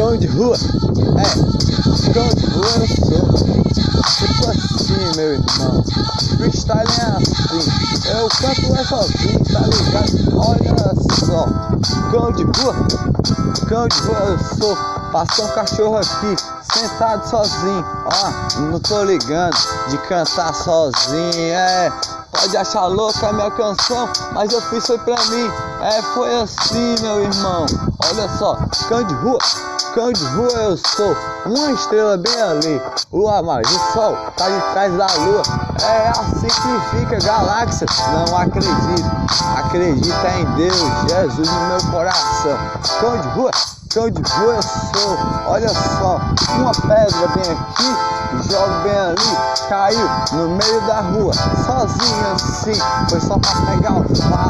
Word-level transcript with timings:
cão 0.00 0.16
de 0.16 0.26
rua. 0.28 0.56
É, 0.56 2.12
cão 2.14 2.28
de 2.30 2.46
rua 2.46 2.66
eu 2.78 2.86
sou. 2.88 3.64
Tipo 4.16 4.50
assim, 4.50 5.16
meu 5.16 5.32
irmão. 5.34 5.84
Freestyle 6.38 6.80
é 6.80 7.04
assim. 7.18 8.08
Eu 8.08 8.28
canto 8.30 8.76
é 8.76 8.84
sozinho, 8.84 9.44
tá 9.52 9.60
ligado? 9.60 10.38
Olha 10.38 10.74
só. 11.26 11.46
Cão 12.10 12.32
de 12.32 12.44
rua. 12.44 12.74
Cão 13.68 13.88
de 13.88 14.00
rua 14.00 14.18
eu 14.20 14.38
sou. 14.56 14.76
Passou 15.12 15.44
um 15.44 15.48
cachorro 15.48 15.96
aqui, 15.98 16.36
sentado 16.72 17.28
sozinho. 17.28 17.84
Ó, 18.06 18.60
não 18.60 18.80
tô 18.80 19.04
ligando 19.04 19.56
de 19.90 19.98
cantar 20.08 20.54
sozinho. 20.54 21.52
É, 21.52 21.92
pode 22.32 22.56
achar 22.56 22.86
louca 22.86 23.28
a 23.28 23.32
minha 23.34 23.50
canção, 23.50 24.08
mas 24.32 24.50
eu 24.50 24.62
fiz 24.62 24.86
foi 24.86 24.96
pra 24.98 25.22
mim. 25.26 25.50
É, 25.82 26.00
foi 26.14 26.40
assim, 26.40 26.94
meu 27.02 27.22
irmão. 27.22 27.66
Olha 28.02 28.28
só, 28.38 28.56
cão 28.88 29.02
de 29.02 29.14
rua. 29.16 29.38
Cão 29.94 30.12
de 30.12 30.24
rua 30.24 30.52
eu 30.52 30.76
sou, 30.76 31.16
uma 31.46 31.72
estrela 31.72 32.16
bem 32.16 32.40
ali. 32.40 32.80
Lua 33.12 33.42
mais, 33.42 33.66
o 33.68 33.92
sol 33.92 34.16
tá 34.36 34.48
de 34.48 34.60
trás 34.72 34.96
da 34.96 35.06
lua. 35.06 35.42
É 35.82 36.08
assim 36.10 36.46
que 36.46 36.96
fica 36.96 37.18
galáxia. 37.18 37.86
Não 38.12 38.36
acredito, 38.36 39.10
acredita 39.56 40.28
em 40.38 40.44
Deus, 40.54 40.78
Jesus 41.08 41.48
no 41.48 41.60
meu 41.66 41.90
coração. 41.90 42.56
Cão 43.00 43.20
de 43.20 43.28
rua, 43.28 43.50
cão 43.90 44.10
de 44.10 44.22
rua 44.30 44.54
eu 44.54 44.62
sou. 44.62 45.18
Olha 45.48 45.68
só, 45.68 46.20
uma 46.54 46.70
pedra 46.70 47.28
bem 47.34 47.50
aqui, 47.50 48.48
jogo 48.48 48.72
bem 48.84 48.96
ali, 48.96 49.36
caiu 49.68 50.08
no 50.34 50.50
meio 50.50 50.80
da 50.86 51.00
rua, 51.00 51.32
sozinho 51.34 52.32
assim. 52.34 52.80
Foi 53.08 53.20
só 53.20 53.36
pra 53.38 53.50
pegar 53.72 53.94
o. 53.94 54.04
Quer 54.04 54.49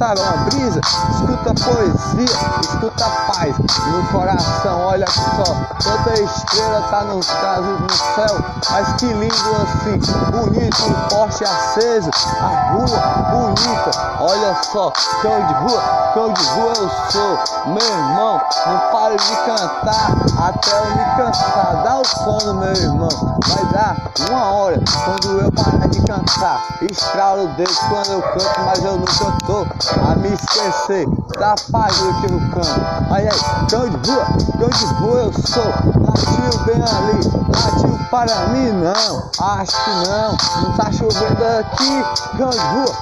escutar 0.00 0.18
uma 0.18 0.44
brisa? 0.44 0.80
Escuta 1.10 1.54
poesia, 1.62 2.36
escuta 2.62 3.04
paz 3.26 3.54
no 3.58 4.08
coração. 4.08 4.80
Olha 4.86 5.06
só, 5.06 5.44
quanta 5.82 6.20
estrela 6.20 6.80
tá 6.90 7.04
no, 7.04 7.20
tá 7.20 7.60
no 7.60 7.92
céu. 7.92 8.38
Mas 8.70 8.92
que 8.94 9.06
lindo 9.06 9.34
assim, 9.62 9.98
bonito, 10.30 11.10
forte 11.10 11.44
aceso. 11.44 12.10
A 12.40 12.72
rua 12.72 12.86
bonita, 13.30 13.90
olha 14.20 14.56
só, 14.72 14.90
cão 15.20 15.46
de 15.46 15.54
rua, 15.54 15.82
cão 16.14 16.32
de 16.32 16.44
rua 16.48 16.72
eu 16.78 16.90
sou. 17.10 17.38
Meu 17.66 17.86
irmão, 17.86 18.40
não 18.66 18.78
pare 18.90 19.16
de 19.16 19.36
cantar 19.44 20.12
até 20.38 20.70
eu 20.78 20.96
me 20.96 21.04
cansar. 21.16 21.82
Dá 21.84 22.00
o 22.00 22.04
sono, 22.06 22.54
meu 22.54 22.72
irmão. 22.72 23.08
Vai 23.46 23.64
dar 23.66 23.96
uma 24.30 24.52
hora 24.52 24.80
quando 25.04 25.40
eu 25.40 25.52
parar 25.52 25.88
de 25.88 26.00
cantar. 26.02 26.62
Estralo 26.90 27.44
o 27.44 27.48
dedo 27.48 27.74
quando 27.88 28.12
eu 28.12 28.22
canto, 28.22 28.60
mas 28.64 28.84
eu 28.84 28.96
nunca 28.96 29.36
tô 29.46 29.66
a 29.98 30.14
me 30.16 30.28
esquecer 30.32 31.06
da 31.38 31.54
paz 31.72 31.96
do 31.98 32.20
que 32.20 32.32
eu 32.32 32.40
canto. 32.50 33.12
Aí 33.12 33.26
aí, 33.26 33.68
cão 33.68 33.88
de 33.88 34.10
rua, 34.10 34.26
cão 34.58 34.68
de 34.68 34.84
rua 34.94 35.18
eu 35.22 35.32
sou. 35.32 35.99
Latiu 36.10 36.64
bem 36.64 36.82
ali, 36.82 37.20
latiu 37.48 38.00
para 38.10 38.46
mim 38.48 38.72
não. 38.72 39.30
Acho 39.40 39.84
que 39.84 39.90
não, 39.90 40.36
não 40.62 40.76
tá 40.76 40.90
chovendo 40.90 41.44
aqui. 41.58 42.04
Cão 42.36 42.50
de 42.50 42.58
rua, 42.58 42.94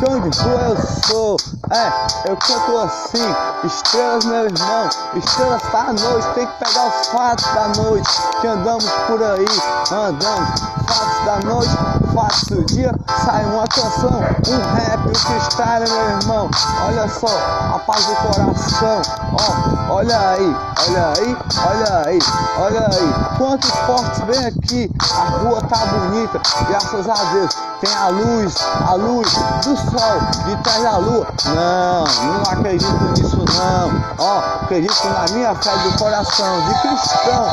cão 0.00 0.20
de 0.20 0.38
rua 0.38 0.60
eu 0.60 0.76
sou. 1.06 1.36
É, 1.70 2.28
eu 2.28 2.36
canto 2.36 2.78
assim, 2.78 3.34
estrelas 3.64 4.24
meu 4.24 4.46
irmão, 4.46 4.88
estrelas 5.14 5.62
da 5.70 5.92
noite, 5.92 6.26
tem 6.34 6.44
que 6.44 6.64
pegar 6.64 6.88
os 6.88 7.06
fatos 7.06 7.44
da 7.44 7.68
noite, 7.80 8.10
que 8.40 8.46
andamos 8.48 8.84
por 9.06 9.22
aí, 9.22 9.46
andamos, 9.92 10.60
fatos 10.88 11.24
da 11.24 11.38
noite, 11.48 11.70
fatos 12.12 12.42
do 12.48 12.64
dia, 12.64 12.92
sai 13.24 13.44
uma 13.44 13.68
canção, 13.68 14.18
um 14.48 14.74
rap, 14.74 15.08
um 15.08 15.14
freestyle 15.14 15.88
meu 15.88 16.10
irmão, 16.18 16.50
olha 16.88 17.08
só, 17.08 17.38
a 17.76 17.78
paz 17.78 18.04
do 18.04 18.16
coração, 18.16 19.02
ó, 19.34 19.69
olha 20.00 20.18
aí, 20.18 20.56
olha 20.88 21.12
aí, 21.18 21.36
olha 21.66 22.02
aí, 22.06 22.18
olha 22.58 22.88
aí, 22.90 23.36
quantos 23.36 23.70
fortes 23.70 24.20
vem 24.20 24.46
aqui, 24.46 24.90
a 24.98 25.38
rua 25.42 25.60
tá 25.60 25.76
bonita, 25.76 26.40
graças 26.68 27.06
a 27.06 27.24
Deus, 27.34 27.54
tem 27.80 27.94
a 27.94 28.08
luz, 28.08 28.54
a 28.88 28.94
luz 28.94 29.32
do 29.62 29.76
sol 29.76 30.20
de 30.44 30.56
trás 30.62 30.82
da 30.82 30.96
lua. 30.98 31.26
Não, 31.46 32.04
não 32.04 32.42
acredito 32.42 32.92
nisso 33.16 33.38
não. 33.38 34.04
Ó, 34.18 34.38
acredito 34.62 35.08
na 35.08 35.34
minha 35.34 35.54
fé 35.54 35.70
do 35.78 35.98
coração 35.98 36.60
de 36.60 36.74
cristão. 36.80 37.46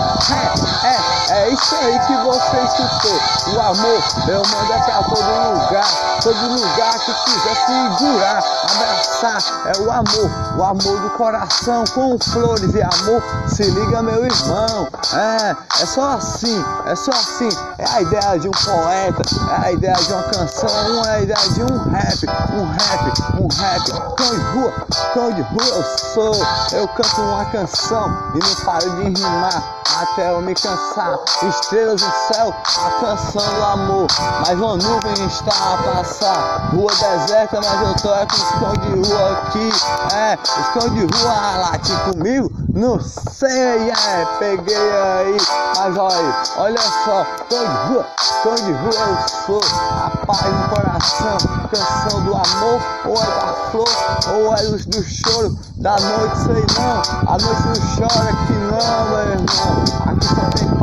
É, 0.83 1.33
é, 1.33 1.43
é 1.43 1.49
isso 1.49 1.75
aí 1.75 1.99
que 1.99 2.13
você 2.17 2.57
escutou. 2.57 3.55
O 3.55 3.61
amor 3.61 4.03
eu 4.27 4.41
mando 4.47 4.73
é 4.73 4.79
pra 4.79 5.03
todo 5.03 5.63
lugar, 5.63 5.86
todo 6.27 6.59
lugar 6.59 6.99
que 6.99 7.13
quiser 7.23 7.55
segurar, 7.65 8.43
abraçar. 8.63 9.71
É 9.73 9.79
o 9.79 9.89
amor, 9.89 10.29
o 10.57 10.63
amor 10.63 10.99
do 10.99 11.09
coração 11.11 11.85
com 11.93 12.17
flores 12.19 12.73
e 12.73 12.81
amor. 12.81 13.23
Se 13.47 13.63
liga, 13.63 14.01
meu 14.01 14.25
irmão. 14.25 14.89
É, 15.13 15.55
é 15.81 15.85
só 15.85 16.17
assim, 16.17 16.63
é 16.85 16.95
só 16.95 17.11
assim. 17.11 17.49
É 17.77 17.85
a 17.89 18.01
ideia 18.01 18.39
de 18.39 18.49
um 18.49 18.51
poeta, 18.51 19.21
é 19.51 19.67
a 19.67 19.71
ideia 19.71 19.95
de 19.95 20.11
uma 20.11 20.23
canção, 20.23 21.05
é 21.05 21.09
a 21.09 21.21
ideia 21.21 21.49
de 21.49 21.61
um 21.61 21.77
rap, 21.91 22.25
um 22.53 22.65
rap, 22.65 23.41
um 23.41 23.47
rap. 23.47 24.17
Cão 24.17 24.31
de 24.31 24.41
rua, 24.51 24.73
cão 25.13 25.31
de 25.31 25.41
rua 25.41 25.63
eu 25.63 25.83
sou. 26.13 26.35
Eu 26.73 26.87
canto 26.89 27.21
uma 27.21 27.45
canção 27.45 28.11
e 28.35 28.39
não 28.39 28.65
paro 28.65 28.89
de 28.97 29.03
rimar 29.03 29.77
até 29.95 30.29
eu 30.31 30.41
me 30.41 30.53
cansar. 30.53 31.17
Estrelas 31.41 32.01
no 32.01 32.11
céu, 32.33 32.53
a 32.65 32.89
canção 32.99 33.55
do 33.55 33.63
amor. 33.63 34.07
Mas 34.45 34.59
uma 34.59 34.77
nuvem 34.77 35.25
está 35.25 35.73
a 35.73 35.77
passar. 35.77 36.16
Rua 36.19 36.91
deserta, 36.95 37.61
mas 37.61 37.81
eu 37.87 37.93
tô 38.01 38.09
com 38.09 38.35
esconde 38.35 39.07
rua 39.07 39.31
aqui. 39.33 39.69
É, 40.15 40.37
esconde 40.61 41.05
rua, 41.15 41.57
late 41.57 41.91
comigo. 42.11 42.51
Não 42.73 42.99
sei, 42.99 43.91
é, 43.91 44.25
peguei 44.39 44.75
aí. 44.75 45.37
Mas 45.77 45.95
olha, 45.95 46.43
olha 46.57 46.81
só, 46.81 47.23
cão 47.47 47.59
de 47.59 47.93
rua, 47.93 48.05
cão 48.41 48.55
de 48.55 48.71
rua 48.71 48.93
eu 48.93 49.17
sou. 49.45 49.61
A 49.61 50.09
paz 50.25 50.53
no 50.53 50.69
coração, 50.69 51.37
canção 51.71 52.23
do 52.23 52.33
amor, 52.33 52.81
ou 53.05 53.15
é 53.15 53.25
da 53.25 53.53
flor, 53.71 53.89
ou 54.33 54.55
é 54.55 54.61
luz 54.63 54.85
do 54.87 55.03
choro. 55.03 55.55
Da 55.77 55.97
noite 55.99 56.37
sei 56.37 56.65
não, 56.81 57.01
a 57.27 57.37
noite 57.37 57.61
não 57.67 58.07
chora 58.07 58.33
que 58.47 58.53
não, 58.53 59.05
meu 59.09 59.19
irmão. 59.19 59.83
Aqui 60.07 60.27
só 60.27 60.49
tem 60.57 60.76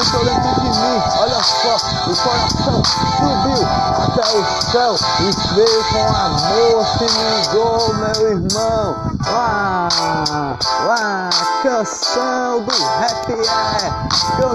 dentro 0.00 0.54
de 0.60 0.68
mim. 0.68 1.02
Olha 1.18 1.42
só, 1.42 1.76
o 2.06 2.16
coração 2.16 2.82
subiu 3.18 3.66
até 4.02 4.24
o 4.36 4.44
céu 4.70 4.96
e 5.20 5.54
veio 5.54 5.84
com 5.84 6.04
amor, 6.14 6.86
se 6.86 7.06
ligou, 7.06 7.94
meu 7.94 8.30
irmão. 8.30 8.96
Lá, 9.30 9.88
lá, 10.86 11.30
canção 11.62 12.62
do 12.62 12.72
rap 12.98 13.30
é. 13.30 14.42
Eu 14.42 14.50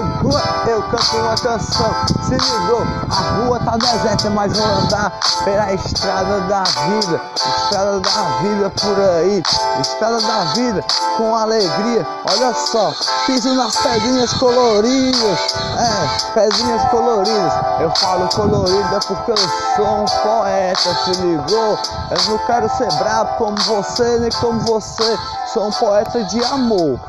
canto 0.90 1.16
uma 1.16 1.34
canção, 1.36 1.94
se 2.22 2.34
ligou. 2.34 2.82
A 3.10 3.44
rua 3.44 3.60
tá 3.60 3.76
deserta, 3.76 4.30
mas 4.30 4.56
vou 4.56 4.66
andar 4.66 5.12
pela 5.44 5.72
estrada 5.72 6.40
da 6.42 6.62
vida, 6.62 7.20
estrada 7.34 8.00
da 8.00 8.22
vida 8.42 8.70
por 8.70 9.00
aí, 9.00 9.42
estrada 9.80 10.20
da 10.20 10.44
vida 10.54 10.84
com 11.16 11.34
alegria. 11.34 12.06
Olha 12.30 12.54
só, 12.54 12.92
piso 13.26 13.54
nas 13.54 13.76
pedrinhas 13.76 14.32
coloridas, 14.34 15.38
é, 15.78 16.32
pedrinhas 16.34 16.82
coloridas. 16.90 17.52
Eu 17.80 17.90
falo 17.96 18.28
colorida 18.28 19.00
porque 19.06 19.32
eu 19.32 19.36
sou 19.76 20.02
um 20.02 20.04
poeta, 20.04 20.94
se 21.04 21.10
ligou? 21.20 21.78
Eu 22.10 22.30
não 22.30 22.38
quero 22.46 22.68
ser 22.76 22.92
brabo 22.94 23.36
como 23.36 23.56
você, 23.62 24.18
nem 24.18 24.30
como 24.40 24.60
você. 24.60 25.18
Sou 25.52 25.68
um 25.68 25.72
poeta 25.72 26.22
de 26.24 26.42
amor. 26.44 27.00